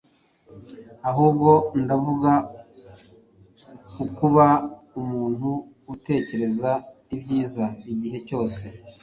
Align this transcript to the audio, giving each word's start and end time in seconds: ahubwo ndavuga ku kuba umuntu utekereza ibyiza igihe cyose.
ahubwo 1.09 1.51
ndavuga 1.83 2.31
ku 3.93 4.03
kuba 4.17 4.45
umuntu 4.99 5.49
utekereza 5.93 6.71
ibyiza 7.15 7.65
igihe 7.91 8.17
cyose. 8.27 8.63